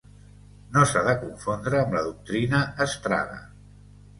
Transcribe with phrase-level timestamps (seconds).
[0.77, 3.37] No s'ha de confondre amb la doctrina Estrada.